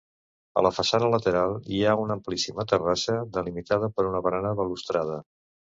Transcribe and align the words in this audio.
A 0.61 0.63
la 0.67 0.71
façana 0.77 1.09
lateral, 1.15 1.53
hi 1.75 1.83
ha 1.85 1.93
una 2.05 2.17
amplíssima 2.21 2.67
terrassa 2.73 3.21
delimitada 3.39 3.95
per 3.99 4.11
una 4.15 4.27
barana 4.31 4.59
balustrada. 4.63 5.25